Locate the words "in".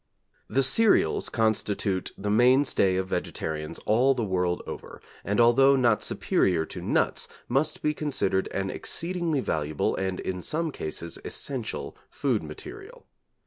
10.19-10.41